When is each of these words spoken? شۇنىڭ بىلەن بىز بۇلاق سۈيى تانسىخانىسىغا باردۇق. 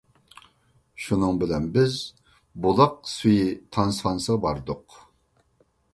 شۇنىڭ 1.07 1.41
بىلەن 1.43 1.67
بىز 1.75 1.99
بۇلاق 2.65 2.97
سۈيى 3.15 3.47
تانسىخانىسىغا 3.77 4.43
باردۇق. 4.47 5.01